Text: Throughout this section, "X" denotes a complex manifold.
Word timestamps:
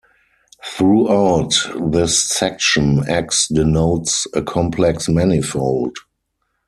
Throughout 0.65 1.53
this 1.79 2.27
section, 2.27 3.07
"X" 3.07 3.47
denotes 3.49 4.25
a 4.33 4.41
complex 4.41 5.07
manifold. 5.07 5.95